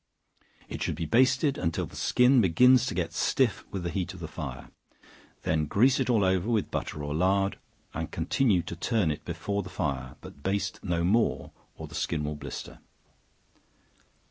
It 0.67 0.81
should 0.81 0.95
be 0.95 1.05
basted 1.05 1.59
until 1.59 1.85
the 1.85 1.95
skin 1.95 2.41
begins 2.41 2.87
to 2.87 2.95
get 2.95 3.13
stiff 3.13 3.63
with 3.69 3.83
the 3.83 3.91
heat 3.91 4.15
of 4.15 4.19
the 4.19 4.27
fire; 4.27 4.71
then 5.43 5.67
grease 5.67 5.99
it 5.99 6.09
all 6.09 6.23
over 6.23 6.49
with 6.49 6.71
butter 6.71 7.03
or 7.03 7.13
lard, 7.13 7.59
and 7.93 8.09
continue 8.09 8.63
to 8.63 8.75
turn 8.75 9.11
it 9.11 9.23
before 9.25 9.61
the 9.61 9.69
fire, 9.69 10.15
but 10.21 10.41
baste 10.41 10.83
no 10.83 11.03
more, 11.03 11.51
or 11.77 11.85
the 11.87 11.93
skin 11.93 12.23
will 12.23 12.33
blister. 12.33 12.79